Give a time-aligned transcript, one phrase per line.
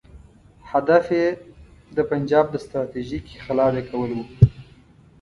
[0.71, 1.27] هدف یې
[1.95, 4.25] د پنجاب د ستراتیژیکې خلا ډکول وو.